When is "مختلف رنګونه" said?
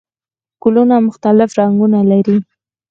1.07-1.99